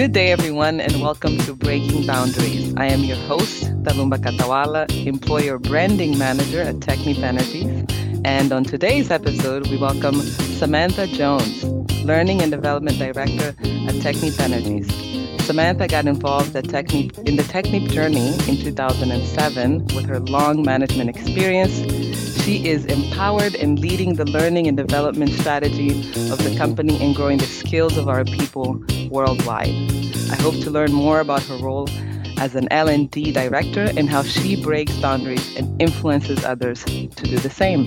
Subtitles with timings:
[0.00, 2.72] Good day, everyone, and welcome to Breaking Boundaries.
[2.78, 7.84] I am your host, Talumba Katawala, Employer Branding Manager at Technip Energies.
[8.24, 11.64] And on today's episode, we welcome Samantha Jones,
[12.02, 14.88] Learning and Development Director at Technip Energies.
[15.44, 21.10] Samantha got involved at Technip, in the Technip journey in 2007 with her long management
[21.10, 21.74] experience.
[22.42, 25.90] She is empowered in leading the learning and development strategy
[26.30, 29.68] of the company and growing the skills of our people worldwide.
[30.30, 31.88] I hope to learn more about her role
[32.38, 37.50] as an L&D director and how she breaks boundaries and influences others to do the
[37.50, 37.86] same.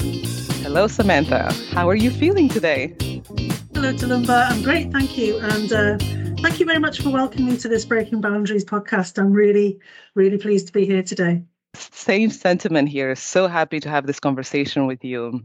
[0.61, 1.51] Hello, Samantha.
[1.71, 2.95] How are you feeling today?
[3.73, 4.51] Hello, Talumba.
[4.51, 5.39] I'm great, thank you.
[5.39, 5.97] And uh,
[6.41, 9.17] thank you very much for welcoming me to this Breaking Boundaries podcast.
[9.17, 9.79] I'm really,
[10.13, 11.43] really pleased to be here today.
[11.73, 13.15] Same sentiment here.
[13.15, 15.43] So happy to have this conversation with you.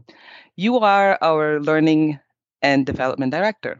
[0.55, 2.19] You are our learning
[2.61, 3.79] and development director.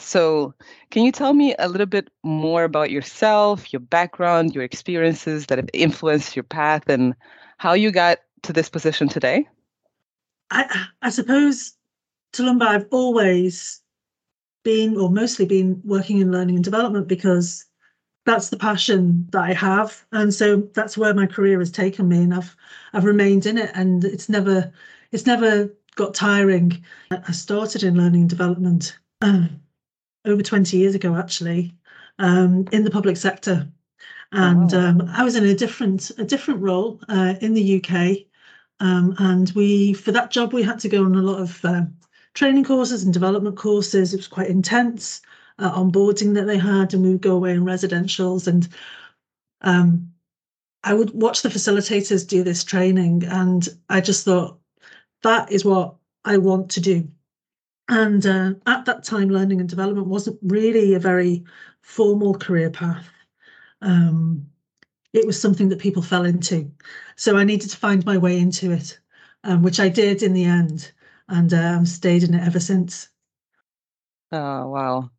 [0.00, 0.54] So,
[0.90, 5.58] can you tell me a little bit more about yourself, your background, your experiences that
[5.58, 7.14] have influenced your path, and
[7.58, 9.48] how you got to this position today?
[10.50, 11.74] I, I suppose,
[12.32, 13.80] Talumba, I've always
[14.64, 17.64] been, or mostly been, working in learning and development because
[18.24, 22.18] that's the passion that I have, and so that's where my career has taken me,
[22.18, 22.54] and I've
[22.92, 24.70] I've remained in it, and it's never
[25.12, 26.84] it's never got tiring.
[27.10, 28.98] I started in learning and development.
[29.22, 29.60] Um,
[30.24, 31.74] over 20 years ago, actually,
[32.18, 33.68] um, in the public sector.
[34.32, 34.80] And oh.
[34.80, 38.26] um, I was in a different a different role uh, in the UK.
[38.80, 41.82] Um, and we, for that job, we had to go on a lot of uh,
[42.34, 44.14] training courses and development courses.
[44.14, 45.20] It was quite intense
[45.58, 48.46] uh, onboarding that they had, and we would go away in residentials.
[48.46, 48.68] And
[49.62, 50.12] um,
[50.84, 54.58] I would watch the facilitators do this training, and I just thought
[55.22, 57.08] that is what I want to do.
[57.88, 61.44] And uh, at that time, learning and development wasn't really a very
[61.80, 63.08] formal career path.
[63.80, 64.46] Um,
[65.12, 66.70] it was something that people fell into.
[67.16, 68.98] So I needed to find my way into it,
[69.44, 70.92] um, which I did in the end,
[71.28, 73.08] and um, stayed in it ever since.
[74.32, 75.10] Oh wow!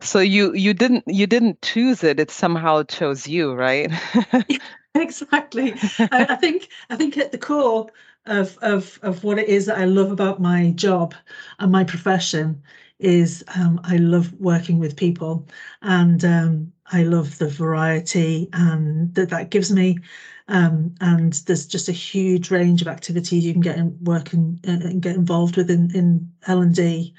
[0.00, 3.90] So you you didn't you didn't choose it; it somehow chose you, right?
[4.94, 5.74] exactly.
[6.10, 7.88] I, I think I think at the core,
[8.26, 11.14] of of of what it is that I love about my job
[11.58, 12.62] and my profession
[12.98, 15.46] is um, I love working with people
[15.82, 19.98] and um, I love the variety and that that gives me.
[20.46, 24.60] Um, and there's just a huge range of activities you can get in work and,
[24.64, 27.14] and get involved with in, in L and D.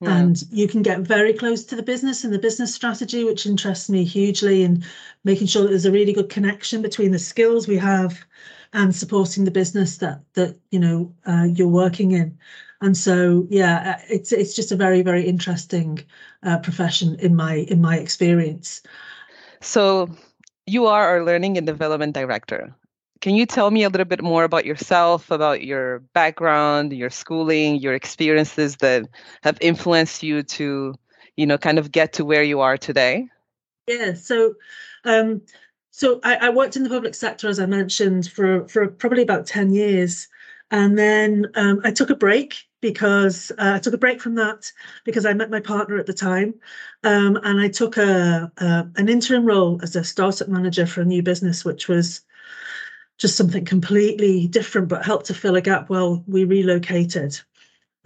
[0.00, 0.18] Yeah.
[0.18, 3.88] And you can get very close to the business and the business strategy, which interests
[3.88, 4.84] me hugely, and
[5.24, 8.22] making sure that there's a really good connection between the skills we have
[8.72, 12.36] and supporting the business that that you know uh, you're working in.
[12.80, 16.04] And so yeah uh, it's it's just a very very interesting
[16.42, 18.82] uh, profession in my in my experience.
[19.60, 20.10] So
[20.66, 22.74] you are our learning and development director.
[23.20, 27.76] Can you tell me a little bit more about yourself about your background your schooling
[27.76, 29.04] your experiences that
[29.42, 30.94] have influenced you to
[31.36, 33.28] you know kind of get to where you are today?
[33.86, 34.54] Yeah so
[35.04, 35.42] um,
[35.92, 39.46] so I, I, worked in the public sector, as I mentioned, for for probably about
[39.46, 40.26] ten years,
[40.70, 44.72] and then um, I took a break because uh, I took a break from that
[45.04, 46.54] because I met my partner at the time,
[47.04, 51.04] um, and I took a, a, an interim role as a startup manager for a
[51.04, 52.22] new business, which was
[53.18, 57.38] just something completely different, but helped to fill a gap while we relocated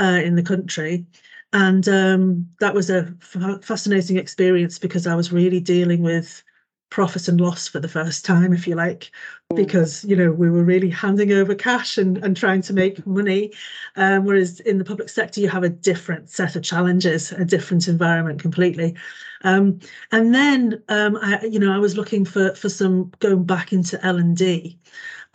[0.01, 1.07] uh, in the country.
[1.53, 6.43] And um, that was a f- fascinating experience because I was really dealing with
[6.91, 9.11] profit and loss for the first time, if you like,
[9.53, 9.57] mm.
[9.57, 13.53] because you know we were really handing over cash and, and trying to make money.
[13.97, 17.89] Um, whereas in the public sector, you have a different set of challenges, a different
[17.89, 18.95] environment completely.
[19.43, 19.81] Um,
[20.13, 24.05] and then um, I, you know, I was looking for for some going back into
[24.05, 24.79] L and D,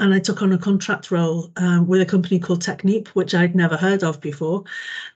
[0.02, 3.56] and I took on a contract role um, with a company called Technip, which I'd
[3.56, 4.64] never heard of before,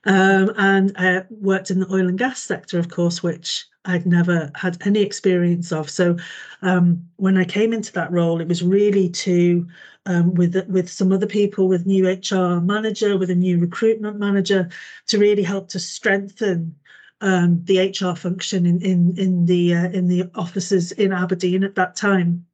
[0.04, 4.50] um, and I worked in the oil and gas sector, of course, which I'd never
[4.54, 5.90] had any experience of.
[5.90, 6.16] So
[6.62, 9.66] um, when I came into that role, it was really to
[10.06, 14.68] um, with with some other people, with new HR manager, with a new recruitment manager,
[15.08, 16.76] to really help to strengthen
[17.20, 21.74] um, the HR function in in in the uh, in the offices in Aberdeen at
[21.74, 22.46] that time,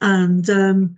[0.00, 0.96] and um,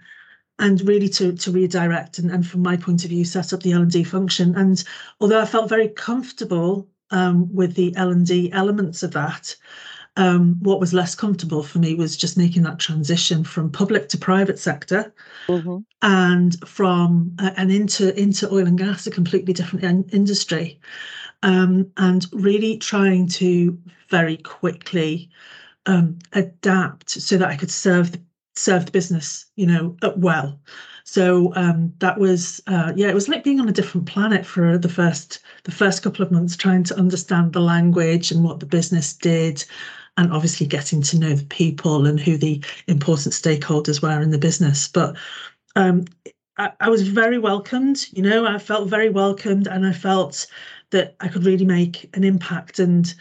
[0.59, 3.73] and really to to redirect and, and from my point of view set up the
[3.73, 4.55] L and D function.
[4.55, 4.83] And
[5.21, 9.57] although I felt very comfortable um, with the L and D elements of that.
[10.17, 14.19] Um, what was less comfortable for me was just making that transition from public to
[14.19, 15.11] private sector,
[15.49, 15.79] mm-hmm.
[16.03, 20.79] and from uh, and into into oil and gas, a completely different in- industry.
[21.43, 23.79] um, and really trying to
[24.09, 25.31] very quickly
[25.87, 28.21] um, adapt so that I could serve the
[28.55, 30.61] serve the business, you know, well.
[31.05, 34.79] So um, that was uh, yeah, it was like being on a different planet for
[34.79, 38.67] the first the first couple of months, trying to understand the language and what the
[38.67, 39.65] business did,
[40.17, 44.39] and obviously getting to know the people and who the important stakeholders were in the
[44.39, 44.87] business.
[44.87, 45.17] But
[45.75, 46.05] um,
[46.59, 48.07] I, I was very welcomed.
[48.13, 50.47] You know, I felt very welcomed, and I felt
[50.91, 52.79] that I could really make an impact.
[52.79, 53.13] And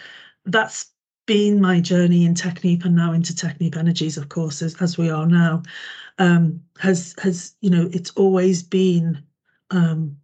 [0.45, 0.90] that's
[1.31, 5.09] been my journey in Technip and now into Technip Energies, of course, as, as we
[5.09, 5.63] are now.
[6.19, 9.23] Um, has has you know, it's always been
[9.69, 10.17] um,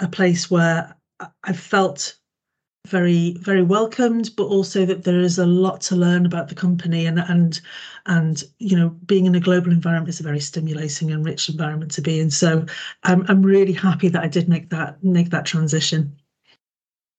[0.00, 0.96] a place where
[1.44, 2.16] I've felt
[2.86, 7.04] very very welcomed but also that there is a lot to learn about the company
[7.04, 7.60] and and
[8.06, 11.90] and you know being in a global environment is a very stimulating and rich environment
[11.90, 12.64] to be in so
[13.02, 16.16] i'm i'm really happy that i did make that make that transition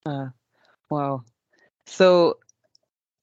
[0.08, 0.26] uh,
[0.90, 1.24] wow
[1.86, 2.40] so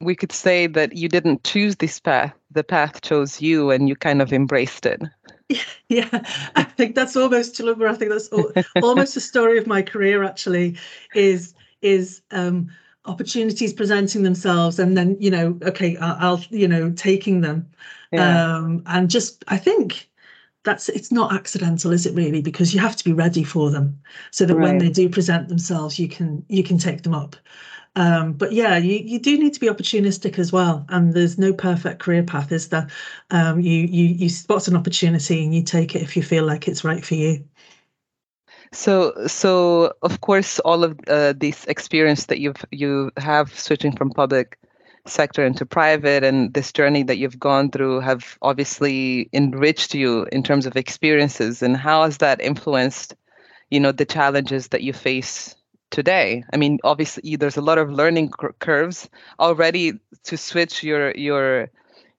[0.01, 3.97] we could say that you didn't choose this path the path chose you and you
[3.97, 5.03] kind of embraced it.
[5.89, 6.23] Yeah
[6.57, 8.29] i think that's almost i think that's
[8.83, 10.77] almost the story of my career actually
[11.15, 12.69] is is um,
[13.07, 17.67] opportunities presenting themselves and then you know okay I'll, I'll you know taking them.
[18.13, 18.57] Yeah.
[18.57, 20.09] um, and just i think
[20.65, 22.43] that's it's not accidental is it really?
[22.43, 23.99] Because you have to be ready for them.
[24.33, 24.63] So that right.
[24.63, 27.37] when they do present themselves you can you can take them up
[27.97, 31.53] um, but yeah you, you do need to be opportunistic as well and there's no
[31.53, 32.89] perfect career path is there
[33.31, 36.69] um, you you you spot an opportunity and you take it if you feel like
[36.69, 37.45] it's right for you
[38.73, 44.11] so, so of course, all of uh, this experience that you've you have switching from
[44.11, 44.59] public
[45.07, 50.43] sector into private, and this journey that you've gone through, have obviously enriched you in
[50.43, 51.63] terms of experiences.
[51.63, 53.15] And how has that influenced,
[53.71, 55.55] you know, the challenges that you face
[55.91, 56.45] today?
[56.53, 59.09] I mean, obviously, there's a lot of learning cur- curves
[59.39, 59.95] already
[60.25, 61.71] to switch your your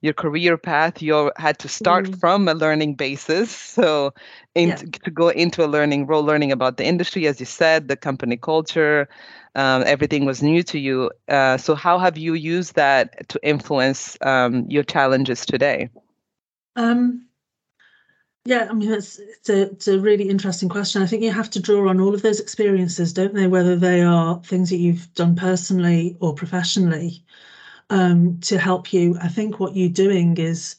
[0.02, 2.20] your career path you had to start mm.
[2.20, 4.14] from a learning basis so
[4.56, 4.76] in, yeah.
[4.76, 8.38] to go into a learning role learning about the industry as you said the company
[8.38, 9.10] culture
[9.56, 14.18] um, everything was new to you uh, so how have you used that to influence
[14.22, 15.90] um, your challenges today
[16.76, 17.26] um,
[18.46, 21.02] yeah, I mean it's it's a it's a really interesting question.
[21.02, 23.48] I think you have to draw on all of those experiences, don't they?
[23.48, 27.24] Whether they are things that you've done personally or professionally,
[27.90, 29.18] um, to help you.
[29.22, 30.76] I think what you're doing is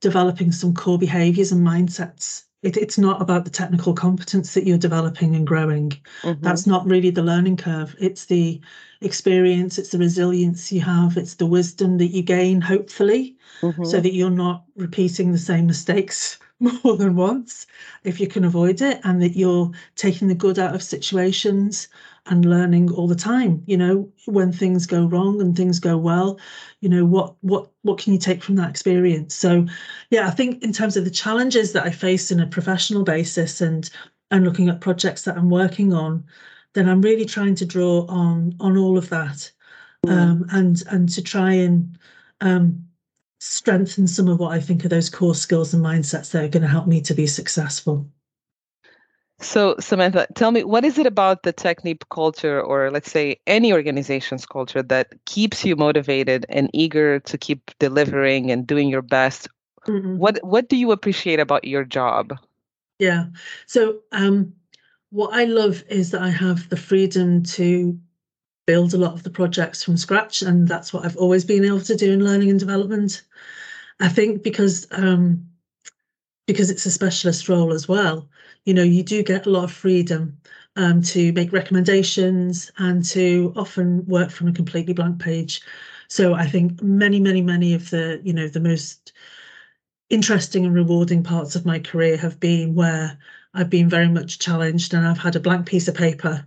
[0.00, 2.44] developing some core behaviors and mindsets.
[2.62, 5.90] It, it's not about the technical competence that you're developing and growing.
[6.22, 6.42] Mm-hmm.
[6.42, 7.94] That's not really the learning curve.
[8.00, 8.60] It's the
[9.02, 13.84] experience, it's the resilience you have, it's the wisdom that you gain, hopefully, mm-hmm.
[13.84, 16.38] so that you're not repeating the same mistakes
[16.84, 17.66] more than once
[18.04, 21.88] if you can avoid it, and that you're taking the good out of situations
[22.26, 26.38] and learning all the time you know when things go wrong and things go well
[26.80, 29.66] you know what what what can you take from that experience so
[30.10, 33.60] yeah i think in terms of the challenges that i face in a professional basis
[33.60, 33.90] and
[34.30, 36.24] and looking at projects that i'm working on
[36.72, 39.50] then i'm really trying to draw on on all of that
[40.06, 40.10] mm.
[40.10, 41.98] um, and and to try and
[42.40, 42.84] um,
[43.44, 46.62] strengthen some of what i think are those core skills and mindsets that are going
[46.62, 48.06] to help me to be successful
[49.40, 53.72] so, Samantha, tell me, what is it about the Technip culture, or let's say any
[53.72, 59.48] organization's culture, that keeps you motivated and eager to keep delivering and doing your best?
[59.86, 60.16] Mm-hmm.
[60.18, 62.38] What What do you appreciate about your job?
[62.98, 63.26] Yeah.
[63.66, 64.54] So, um,
[65.10, 67.98] what I love is that I have the freedom to
[68.66, 71.80] build a lot of the projects from scratch, and that's what I've always been able
[71.80, 73.22] to do in learning and development.
[74.00, 75.48] I think because um,
[76.46, 78.28] because it's a specialist role as well
[78.64, 80.38] you know you do get a lot of freedom
[80.76, 85.62] um, to make recommendations and to often work from a completely blank page
[86.08, 89.12] so i think many many many of the you know the most
[90.10, 93.16] interesting and rewarding parts of my career have been where
[93.54, 96.44] i've been very much challenged and i've had a blank piece of paper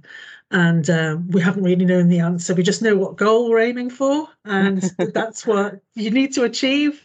[0.52, 2.54] and uh, we haven't really known the answer.
[2.54, 4.28] We just know what goal we're aiming for.
[4.46, 4.82] And
[5.14, 7.04] that's what you need to achieve.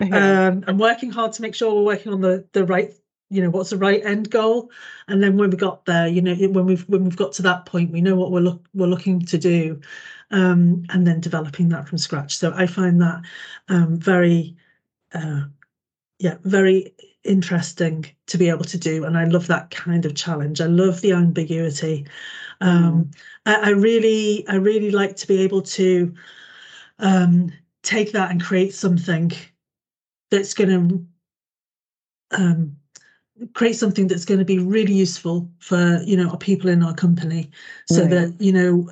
[0.00, 2.92] Um, and working hard to make sure we're working on the the right
[3.30, 4.70] you know what's the right end goal.
[5.08, 7.66] And then when we got there you know when we've when we've got to that
[7.66, 9.80] point we know what we're look we're looking to do
[10.30, 12.36] um, and then developing that from scratch.
[12.36, 13.22] So i find that
[13.68, 14.56] um, very
[15.12, 15.42] uh,
[16.20, 19.04] yeah very interesting to be able to do.
[19.04, 20.60] And i love that kind of challenge.
[20.60, 22.06] I love the ambiguity
[22.60, 23.14] um, mm.
[23.46, 26.14] I, I, really i really like to be able to
[26.98, 29.32] um, take that and create something
[30.30, 31.06] that's going to
[32.36, 32.76] um,
[33.54, 36.94] create something that's going to be really useful for you know our people in our
[36.94, 37.50] company
[37.86, 38.10] so mm.
[38.10, 38.90] that you know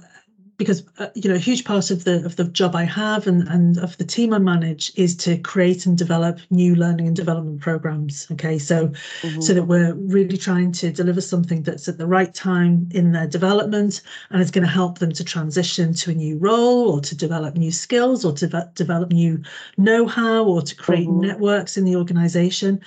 [0.57, 3.47] because uh, you know a huge part of the of the job I have and
[3.49, 7.61] and of the team I manage is to create and develop new learning and development
[7.61, 8.27] programs.
[8.33, 9.41] Okay, so mm-hmm.
[9.41, 13.27] so that we're really trying to deliver something that's at the right time in their
[13.27, 17.17] development and is going to help them to transition to a new role or to
[17.17, 19.43] develop new skills or to de- develop new
[19.77, 21.27] know-how or to create mm-hmm.
[21.27, 22.81] networks in the organization.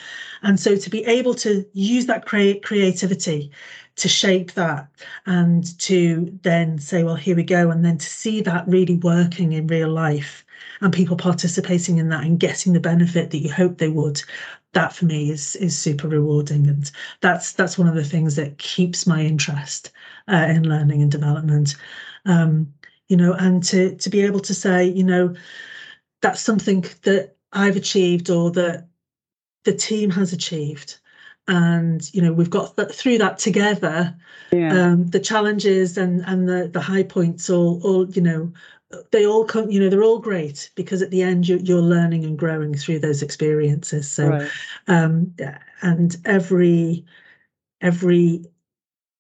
[0.44, 3.52] And so to be able to use that create creativity
[3.98, 4.88] to shape that
[5.26, 7.72] and to then say, well, here we go.
[7.72, 10.46] And then to see that really working in real life
[10.82, 14.22] and people participating in that and getting the benefit that you hope they would
[14.74, 18.58] that for me is is super rewarding and that's that's one of the things that
[18.58, 19.92] keeps my interest
[20.28, 21.76] uh, in learning and development
[22.26, 22.72] um,
[23.08, 25.34] you know and to to be able to say you know
[26.22, 28.88] that's something that i've achieved or that
[29.64, 31.00] the team has achieved
[31.48, 34.16] and you know we've got th- through that together
[34.52, 34.92] yeah.
[34.92, 38.52] um, the challenges and and the the high points all all you know
[39.12, 42.24] they all come you know they're all great because at the end you're, you're learning
[42.24, 44.52] and growing through those experiences so right.
[44.88, 45.34] um
[45.82, 47.06] and every
[47.82, 48.46] every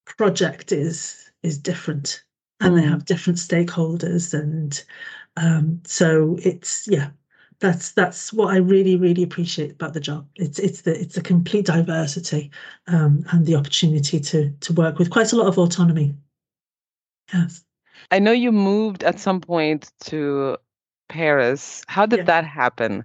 [0.05, 2.23] project is is different
[2.59, 2.81] and mm.
[2.81, 4.83] they have different stakeholders and
[5.35, 7.09] um so it's yeah
[7.59, 10.27] that's that's what I really really appreciate about the job.
[10.35, 12.51] It's it's the it's a complete diversity
[12.87, 16.13] um, and the opportunity to to work with quite a lot of autonomy.
[17.33, 17.63] Yes.
[18.11, 20.57] I know you moved at some point to
[21.09, 21.83] Paris.
[21.87, 22.25] How did yeah.
[22.25, 23.03] that happen?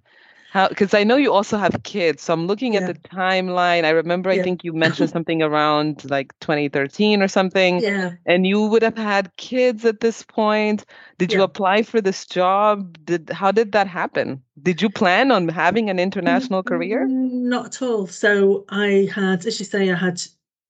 [0.53, 2.81] How because I know you also have kids, so I'm looking yeah.
[2.81, 3.87] at the timeline.
[3.87, 4.43] I remember yeah.
[4.43, 7.81] I think you mentioned something around like 2013 or something.
[7.81, 8.11] Yeah.
[8.27, 10.85] And you would have had kids at this point.
[11.17, 11.39] Did yeah.
[11.39, 12.99] you apply for this job?
[13.03, 14.43] Did how did that happen?
[14.61, 17.07] Did you plan on having an international career?
[17.09, 18.07] Not at all.
[18.07, 20.21] So I had, as you say, I had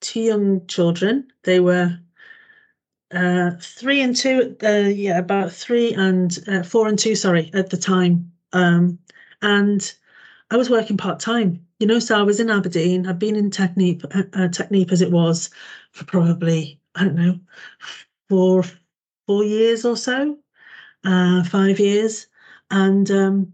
[0.00, 1.26] two young children.
[1.42, 1.98] They were
[3.10, 4.56] uh, three and two.
[4.62, 7.16] Uh, yeah, about three and uh, four and two.
[7.16, 8.28] Sorry, at the time.
[8.52, 8.98] Um,
[9.42, 9.92] and
[10.50, 11.66] I was working part time.
[11.78, 13.06] You know, so I was in Aberdeen.
[13.08, 15.50] I've been in Technip, uh, uh, Technip as it was
[15.90, 17.40] for probably I don't know
[18.28, 18.64] four
[19.26, 20.38] four years or so,
[21.04, 22.26] uh, five years,
[22.70, 23.52] and um,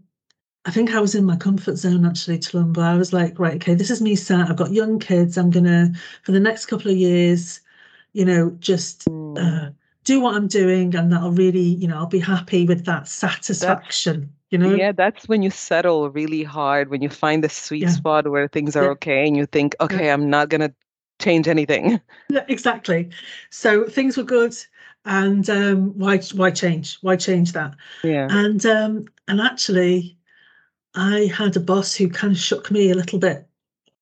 [0.65, 2.79] I think I was in my comfort zone actually, to Talumba.
[2.79, 4.49] I was like, right, okay, this is me set.
[4.49, 5.37] I've got young kids.
[5.37, 5.93] I'm gonna
[6.23, 7.61] for the next couple of years,
[8.13, 9.67] you know, just uh, hmm.
[10.03, 14.21] do what I'm doing, and that'll really, you know, I'll be happy with that satisfaction.
[14.21, 14.73] That's, you know?
[14.75, 17.89] Yeah that's when you settle really hard when you find the sweet yeah.
[17.89, 18.89] spot where things are yeah.
[18.89, 20.13] okay and you think okay yeah.
[20.13, 20.73] i'm not going to
[21.19, 21.99] change anything.
[22.29, 23.09] Yeah exactly.
[23.49, 24.55] So things were good
[25.05, 26.97] and um why why change?
[27.01, 27.75] Why change that?
[28.03, 28.27] Yeah.
[28.29, 30.17] And um and actually
[30.95, 33.47] i had a boss who kind of shook me a little bit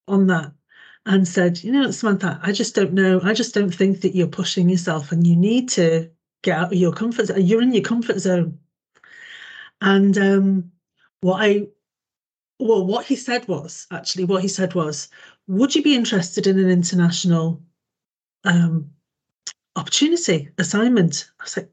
[0.07, 0.51] on that
[1.05, 4.27] and said you know samantha i just don't know i just don't think that you're
[4.27, 6.09] pushing yourself and you need to
[6.43, 8.57] get out of your comfort zone you're in your comfort zone
[9.81, 10.71] and um,
[11.21, 11.67] what I,
[12.59, 15.09] well, what he said was actually what he said was,
[15.47, 17.61] would you be interested in an international
[18.43, 18.89] um,
[19.75, 21.29] opportunity assignment?
[21.39, 21.69] I was like,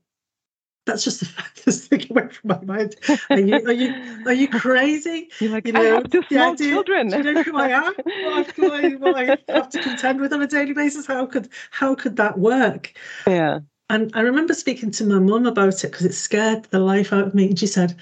[0.86, 2.96] that's just the farthest thing away from my mind.
[3.30, 5.30] Are you are you are you crazy?
[5.40, 7.08] You're like, you know, I have two small children.
[7.08, 7.94] Do you know who I am?
[8.24, 11.06] What, I, what I have to contend with on a daily basis?
[11.06, 12.92] How could how could that work?
[13.26, 13.60] Yeah.
[13.90, 17.26] And I remember speaking to my mum about it because it scared the life out
[17.26, 17.48] of me.
[17.48, 17.94] And she said,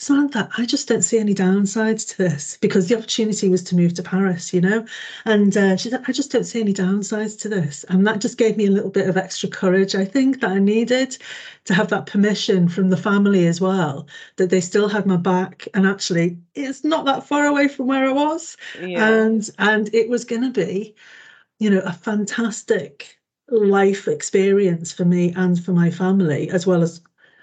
[0.00, 3.92] Samantha, I just don't see any downsides to this because the opportunity was to move
[3.94, 4.86] to Paris, you know?
[5.26, 7.84] And uh, she said, I just don't see any downsides to this.
[7.90, 10.58] And that just gave me a little bit of extra courage, I think, that I
[10.58, 11.18] needed
[11.66, 15.68] to have that permission from the family as well, that they still had my back.
[15.74, 18.56] And actually, it's not that far away from where I was.
[18.80, 19.06] Yeah.
[19.06, 20.94] And, and it was going to be,
[21.58, 23.19] you know, a fantastic
[23.50, 27.00] life experience for me and for my family, as well as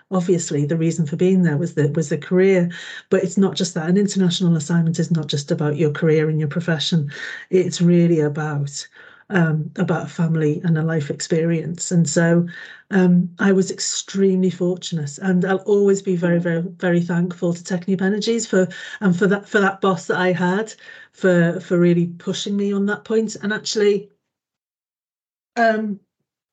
[0.10, 2.70] obviously the reason for being there was the was the career.
[3.10, 3.90] But it's not just that.
[3.90, 7.12] An international assignment is not just about your career and your profession.
[7.50, 8.88] It's really about
[9.30, 11.92] um, about a family and a life experience.
[11.92, 12.48] And so
[12.92, 18.02] um, I was extremely fortunate, and I'll always be very, very, very thankful to Technip
[18.02, 18.68] Energies for
[19.02, 20.74] and for that for that boss that I had
[21.12, 23.36] for for really pushing me on that point.
[23.36, 24.10] And actually,
[25.58, 26.00] um,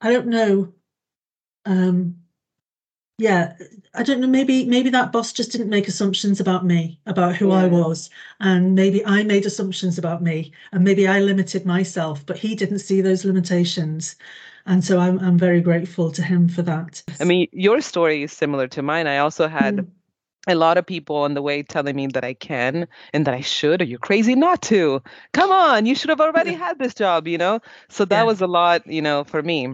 [0.01, 0.73] I don't know.
[1.65, 2.17] Um,
[3.19, 3.57] yeah,
[3.95, 4.27] I don't know.
[4.27, 7.55] Maybe maybe that boss just didn't make assumptions about me, about who yeah.
[7.55, 12.39] I was, and maybe I made assumptions about me, and maybe I limited myself, but
[12.39, 14.17] he didn't see those limitations,
[14.67, 17.03] and so I'm I'm very grateful to him for that.
[17.21, 19.07] I mean, your story is similar to mine.
[19.07, 19.77] I also had.
[19.77, 19.87] Mm
[20.49, 23.41] a lot of people on the way telling me that I can and that I
[23.41, 23.81] should.
[23.83, 25.03] Are you crazy not to?
[25.33, 27.61] Come on, you should have already had this job, you know?
[27.89, 28.27] So that yeah.
[28.27, 29.69] was a lot, you know, for me.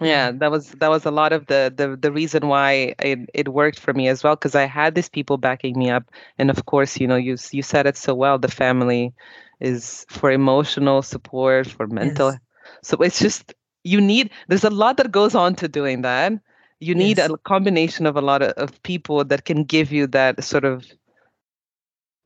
[0.00, 3.48] yeah that was that was a lot of the the, the reason why it, it
[3.48, 6.64] worked for me as well because i had these people backing me up and of
[6.66, 9.12] course you know you you said it so well the family
[9.60, 12.38] is for emotional support for mental Yes.
[12.82, 13.54] so it's just
[13.84, 16.32] you need there's a lot that goes on to doing that
[16.80, 17.30] you need Yes.
[17.30, 20.84] a combination of a lot of, of people that can give you that sort of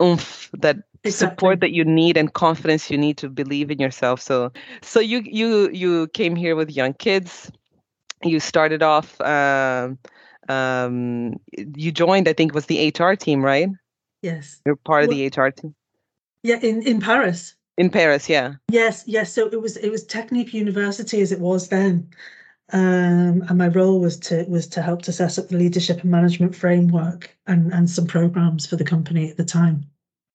[0.02, 0.76] oomph that
[1.08, 4.50] support that you need and confidence you need to believe in yourself so
[4.82, 7.50] so you you you came here with young kids
[8.22, 9.98] you started off um
[10.48, 11.34] um
[11.76, 13.68] you joined i think it was the hr team right
[14.22, 14.60] Yes.
[14.64, 15.74] you're part of the hr team
[16.42, 17.54] yeah, in, in Paris.
[17.78, 19.32] in paris yeah Yes, yes.
[19.32, 22.08] So it was it was Technip University as it was then.
[22.72, 26.10] Um, and my role was to was to help to set up the leadership and
[26.10, 29.86] management framework and, and some programs for the company at the time.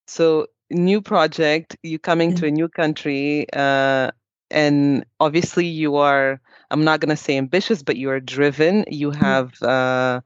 [0.07, 4.12] so new project you coming to a new country uh
[4.51, 6.39] and obviously you are
[6.71, 10.21] i'm not going to say ambitious but you are driven you have uh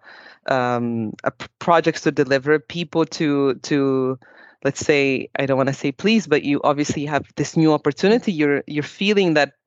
[0.47, 1.13] um
[1.59, 4.19] projects to deliver people to to
[4.63, 8.31] let's say i don't want to say please but you obviously have this new opportunity
[8.33, 9.62] you're you're feeling that Yeah.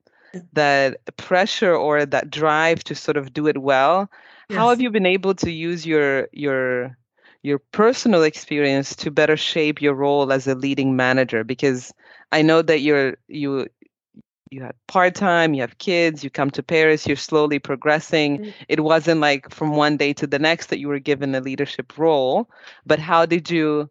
[0.53, 4.09] That pressure or that drive to sort of do it well
[4.49, 6.97] how have you been able to use your your
[7.43, 11.43] your personal experience to better shape your role as a leading manager?
[11.43, 11.93] Because
[12.31, 13.67] i know that you're you
[14.49, 18.39] you had part-time you have kids you come to paris you're slowly progressing.
[18.39, 18.53] Mm.
[18.69, 21.97] it wasn't like from one day to the next that you were given a leadership
[21.97, 22.49] role
[22.85, 23.89] but how did you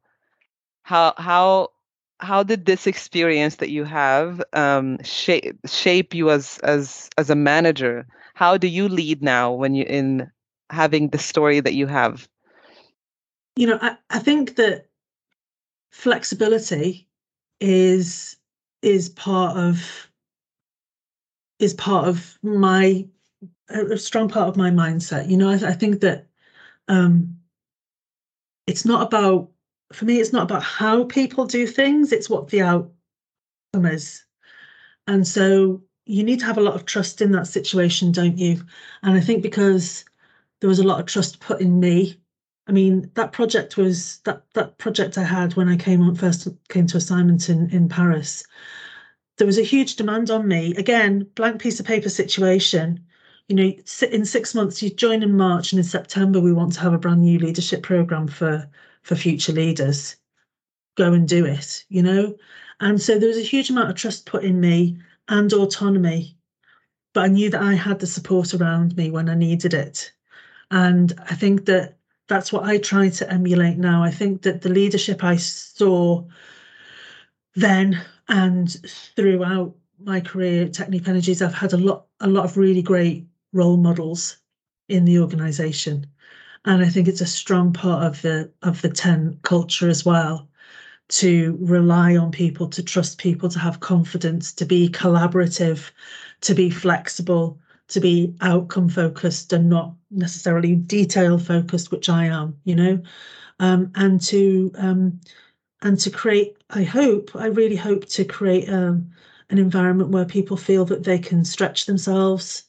[0.83, 1.69] how how
[2.19, 7.35] how did this experience that you have um, shape shape you as as as a
[7.35, 10.31] manager how do you lead now when you're in
[10.71, 12.29] having the story that you have
[13.57, 14.87] You know, I, I think that
[15.91, 17.09] flexibility
[17.59, 18.37] is
[18.83, 20.11] is part of
[21.59, 23.09] is part of my
[23.71, 25.29] a strong part of my mindset.
[25.29, 26.27] You know, I, I think that
[26.87, 27.39] um,
[28.67, 29.51] it's not about
[29.93, 30.21] for me.
[30.21, 32.13] It's not about how people do things.
[32.13, 32.93] It's what the outcome
[33.87, 34.25] is,
[35.07, 38.63] and so you need to have a lot of trust in that situation, don't you?
[39.03, 40.05] And I think because
[40.61, 42.21] there was a lot of trust put in me.
[42.69, 46.49] I mean, that project was that that project I had when I came on first
[46.69, 48.45] came to assignment in in Paris.
[49.39, 50.75] There was a huge demand on me.
[50.77, 53.05] Again, blank piece of paper situation.
[53.49, 53.73] You know,
[54.11, 56.99] in six months you join in March, and in September we want to have a
[56.99, 58.69] brand new leadership program for
[59.07, 60.17] for future leaders.
[60.97, 61.85] Go and do it.
[61.89, 62.37] You know,
[62.81, 66.37] and so there was a huge amount of trust put in me and autonomy.
[67.15, 70.13] But I knew that I had the support around me when I needed it.
[70.71, 74.03] And I think that that's what I try to emulate now.
[74.03, 76.25] I think that the leadership I saw
[77.55, 78.77] then and
[79.15, 83.25] throughout my career at Technip Energies, I've had a lot, a lot of really great
[83.53, 84.39] role models
[84.89, 86.07] in the organisation,
[86.67, 90.49] and I think it's a strong part of the of the T.EN culture as well
[91.09, 95.93] to rely on people, to trust people, to have confidence, to be collaborative,
[96.41, 102.57] to be flexible, to be outcome focused and not necessarily detail focused, which I am,
[102.65, 103.03] you know,
[103.61, 105.21] um, and to um,
[105.83, 106.57] and to create.
[106.71, 109.11] I hope, I really hope to create um,
[109.51, 112.65] an environment where people feel that they can stretch themselves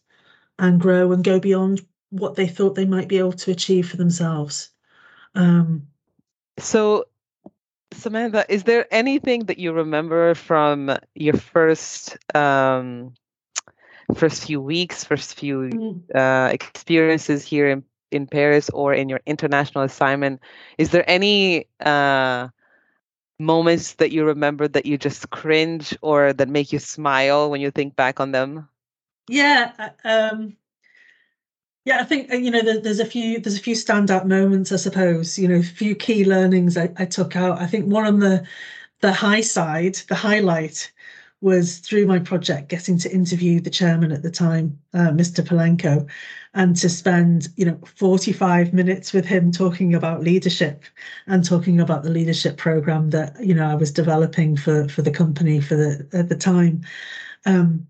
[0.59, 3.97] and grow and go beyond what they thought they might be able to achieve for
[3.97, 4.69] themselves.
[5.35, 5.87] Um,
[6.57, 7.05] so
[7.93, 13.13] samantha is there anything that you remember from your first um
[14.15, 19.21] first few weeks first few mm, uh, experiences here in, in paris or in your
[19.25, 20.41] international assignment?
[20.77, 22.49] Is there any uh
[23.39, 27.71] moments that you remember that you just cringe or that make you smile when you
[27.71, 28.67] think back on them?
[29.27, 30.57] Yeah, uh, um,
[31.87, 32.01] yeah.
[32.01, 34.71] I think uh, you know there, there's a few there's a few standout moments.
[34.73, 37.61] I suppose you know a few key learnings I, I took out.
[37.61, 38.45] I think one on the
[38.99, 40.91] the high side, the highlight
[41.39, 45.45] was through my project getting to interview the chairman at the time, uh, Mr.
[45.45, 46.09] Pilenko,
[46.55, 50.83] and to spend you know 45 minutes with him talking about leadership
[51.27, 55.11] and talking about the leadership program that you know I was developing for for the
[55.11, 56.81] company for the at the time.
[57.45, 57.87] Um,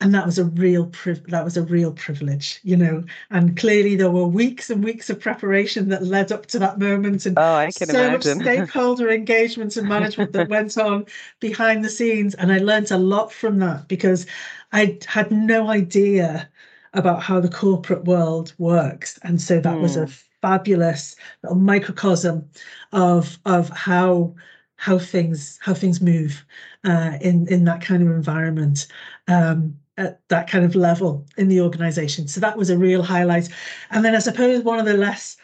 [0.00, 3.04] and that was a real priv- that was a real privilege, you know.
[3.30, 7.26] And clearly there were weeks and weeks of preparation that led up to that moment,
[7.26, 11.06] and oh i can so much stakeholder engagement and management that went on
[11.40, 12.34] behind the scenes.
[12.34, 14.26] And I learned a lot from that because
[14.72, 16.48] I had no idea
[16.94, 19.18] about how the corporate world works.
[19.22, 20.12] And so that was a Hmm.
[20.42, 22.48] fabulous little microcosm
[22.92, 24.34] of of how
[24.76, 26.44] how things how things move
[26.84, 28.86] uh, in in that kind of environment.
[29.28, 32.26] Um, at that kind of level in the organization.
[32.26, 33.48] So that was a real highlight.
[33.90, 35.36] And then I suppose one of the less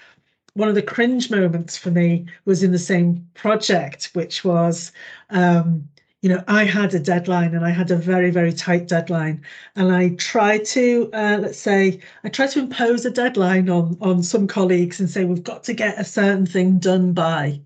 [0.55, 4.91] one of the cringe moments for me was in the same project, which was
[5.29, 5.87] um,
[6.23, 9.45] you know, I had a deadline and I had a very, very tight deadline.
[9.77, 14.23] And I tried to, uh, let's say, I tried to impose a deadline on, on
[14.23, 17.61] some colleagues and say, we've got to get a certain thing done by.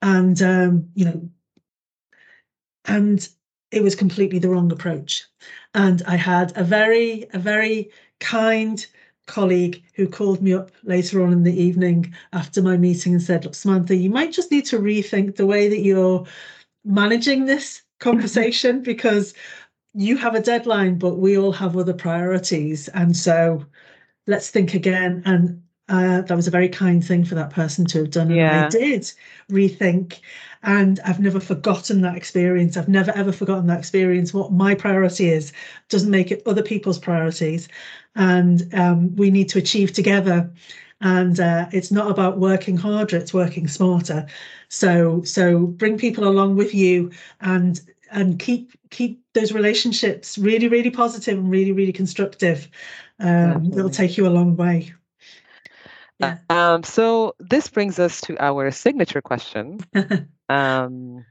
[0.00, 1.28] And, um, you know,
[2.86, 3.28] and
[3.74, 5.24] it was completely the wrong approach.
[5.74, 8.86] And I had a very, a very kind
[9.26, 13.44] colleague who called me up later on in the evening after my meeting and said,
[13.44, 16.24] Look, Samantha, you might just need to rethink the way that you're
[16.84, 19.34] managing this conversation because
[19.92, 22.88] you have a deadline, but we all have other priorities.
[22.88, 23.64] And so
[24.28, 25.22] let's think again.
[25.24, 28.28] And uh, that was a very kind thing for that person to have done.
[28.28, 28.66] And Yeah.
[28.66, 29.12] I did
[29.50, 30.20] rethink.
[30.62, 32.78] And I've never forgotten that experience.
[32.78, 34.32] I've never ever forgotten that experience.
[34.32, 35.52] What my priority is
[35.90, 37.68] doesn't make it other people's priorities.
[38.16, 40.50] And um, we need to achieve together.
[41.02, 44.26] And uh, it's not about working harder, it's working smarter.
[44.70, 47.10] So so bring people along with you
[47.42, 47.78] and
[48.10, 52.68] and keep keep those relationships really, really positive and really, really constructive.
[53.18, 54.94] Um, it'll take you a long way.
[56.18, 56.38] Yeah.
[56.48, 59.80] Um, so this brings us to our signature question.
[60.50, 61.24] Um,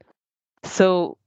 [0.63, 1.17] so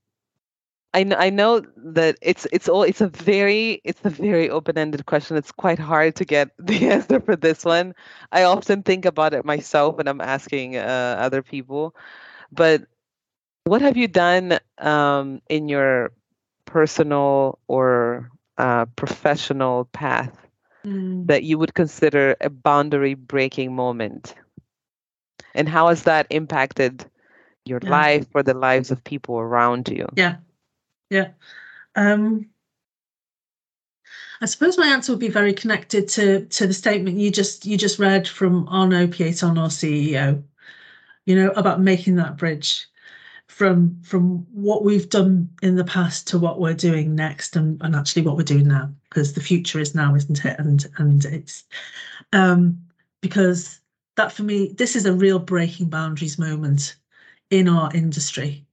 [0.94, 5.04] I kn- I know that it's it's all it's a very it's a very open-ended
[5.06, 5.36] question.
[5.36, 7.94] It's quite hard to get the answer for this one.
[8.32, 11.94] I often think about it myself when I'm asking uh, other people.
[12.52, 12.86] But
[13.64, 16.12] what have you done um, in your
[16.66, 20.45] personal or uh, professional path
[20.86, 21.26] Mm.
[21.26, 24.34] that you would consider a boundary breaking moment?
[25.54, 27.04] And how has that impacted
[27.64, 27.90] your Yeah.
[27.90, 30.06] life or the lives of people around you?
[30.16, 30.36] Yeah,
[31.10, 31.30] yeah.
[31.96, 32.50] Um,
[34.40, 37.76] I suppose my answer would be very connected to to the statement you just you
[37.76, 40.44] just read from Arnaud Pieton, our CEO.
[41.24, 42.86] You know about making that bridge
[43.48, 47.94] from from what we've done in the past to what we're doing next, and and
[47.94, 50.58] actually what we're doing now, because the future is now, isn't it?
[50.58, 51.64] And and it's
[52.32, 52.78] um,
[53.22, 53.80] because
[54.16, 56.96] that for me, this is a real breaking boundaries moment
[57.50, 58.66] in our industry.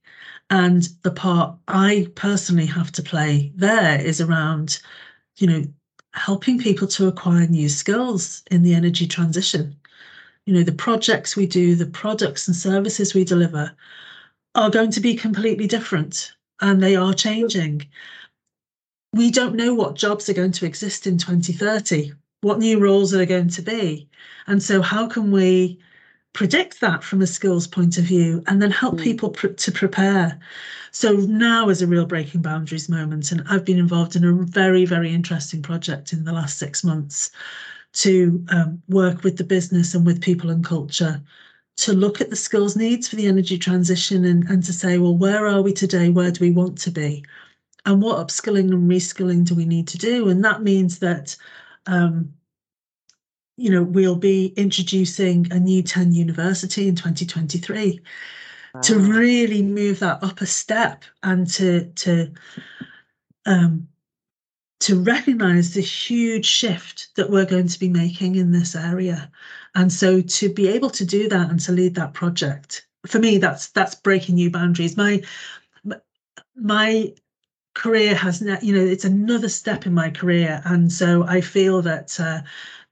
[0.50, 4.80] And the part I personally have to play there is around,
[5.36, 5.64] you know,
[6.12, 9.76] helping people to acquire new skills in the energy transition.
[10.46, 13.74] You know, the projects we do, the products and services we deliver
[14.54, 17.86] are going to be completely different and they are changing.
[19.12, 23.18] We don't know what jobs are going to exist in 2030, what new roles are
[23.18, 24.08] there going to be.
[24.46, 25.78] And so, how can we
[26.32, 29.02] predict that from a skills point of view and then help Mm.
[29.02, 30.38] people pr- to prepare?
[30.90, 33.30] So, now is a real breaking boundaries moment.
[33.32, 37.30] And I've been involved in a very, very interesting project in the last six months
[37.94, 41.22] to um, work with the business and with people and culture
[41.76, 45.16] to look at the skills needs for the energy transition and, and to say, well,
[45.16, 46.08] where are we today?
[46.08, 47.24] Where do we want to be?
[47.84, 50.28] And what upskilling and reskilling do we need to do?
[50.28, 51.36] And that means that,
[51.86, 52.32] um,
[53.56, 58.00] you know, we'll be introducing a new T.EN university in 2023
[58.82, 62.32] to really move that up a step and to to
[63.46, 63.86] um,
[64.80, 69.30] to recognize the huge shift that we're going to be making in this area
[69.74, 73.38] and so to be able to do that and to lead that project for me
[73.38, 74.96] that's that's breaking new boundaries.
[74.96, 75.22] My
[76.56, 77.14] my
[77.74, 80.62] career has ne- you know it's another step in my career.
[80.66, 82.42] And so i feel that uh,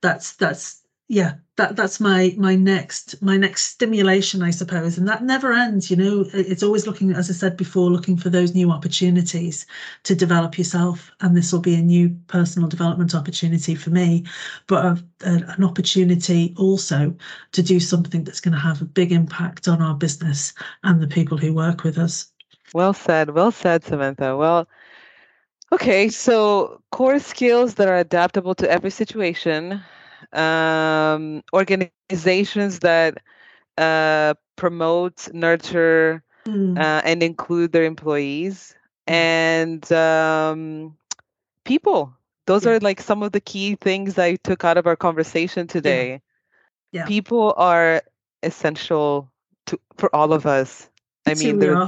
[0.03, 0.82] that's that's
[1.13, 5.91] yeah that that's my my next my next stimulation i suppose and that never ends
[5.91, 9.67] you know it's always looking as i said before looking for those new opportunities
[10.05, 14.25] to develop yourself and this will be a new personal development opportunity for me
[14.67, 17.15] but a, a- an opportunity also
[17.53, 21.07] to do something that's going to have a big impact on our business and the
[21.07, 22.33] people who work with us
[22.73, 23.31] Well said.
[23.31, 24.35] Well said, Samantha.
[24.37, 24.67] Well,
[25.73, 26.09] okay.
[26.09, 29.83] So, core skills that are adaptable to every situation,
[30.33, 32.91] um, organizations that
[33.53, 38.75] uh, promote, nurture, Mm, uh, and include their employees,
[39.09, 39.15] Mm.
[39.15, 40.97] and um,
[41.65, 42.15] people.
[42.47, 42.73] Those Yeah.
[42.73, 46.23] are like some of the key things I took out of our conversation today.
[46.93, 47.05] Yeah.
[47.07, 48.03] People are
[48.43, 49.31] essential
[49.67, 50.91] to for all of us.
[51.27, 51.83] I mean, they're.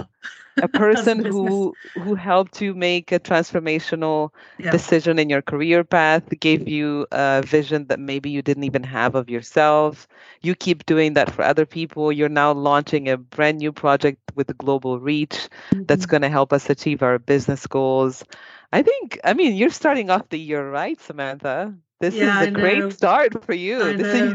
[0.60, 4.70] A person who who helped you make a transformational Yeah.
[4.70, 9.14] decision in your career path gave you a vision that maybe you didn't even have
[9.14, 10.06] of yourself
[10.42, 14.56] you keep doing that for other people you're now launching a brand new project with
[14.58, 15.48] global reach
[15.86, 16.06] that's Mhm.
[16.06, 18.24] going to help us achieve our business goals
[18.72, 21.74] I think, I mean, you're starting off the year right, Samantha.
[22.00, 23.92] This Yeah, is a great start for you.
[23.92, 24.34] This is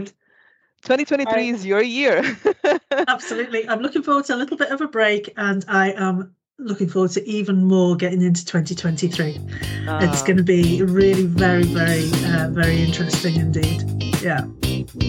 [0.83, 2.37] 2023 I- is your year.
[3.07, 3.67] Absolutely.
[3.67, 7.11] I'm looking forward to a little bit of a break and I am looking forward
[7.11, 9.29] to even more getting into 2023.
[9.29, 9.41] it's
[9.87, 13.83] Ah, going to be really very, very, uh, very interesting indeed.
[14.21, 14.45] Yeah.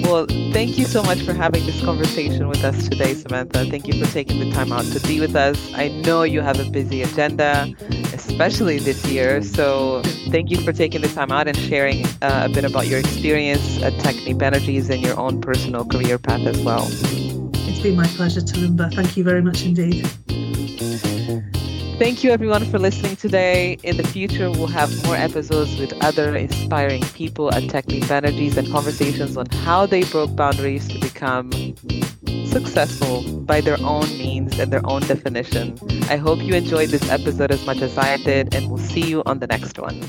[0.03, 3.65] Well, thank you so much for having this conversation with us today, Samantha.
[3.67, 5.59] Thank you for taking the time out to be with us.
[5.75, 7.73] I know you have a busy agenda,
[8.13, 9.43] especially this year.
[9.43, 12.99] So thank you for taking the time out and sharing uh, a bit about your
[12.99, 16.87] experience at Technip Energies and your own personal career path as well.
[17.69, 18.93] It's been my pleasure, Talumba.
[18.95, 20.09] Thank you very much indeed.
[22.01, 23.77] Thank you, everyone, for listening today.
[23.83, 28.67] In the future, we'll have more episodes with other inspiring people at Technip Energies and
[28.73, 31.53] conversations on how they broke boundaries to become
[32.47, 35.79] successful by their own means and their own definition.
[36.09, 39.23] I hope you enjoyed this episode as much as I did, and we'll see you
[39.27, 40.01] on the next one.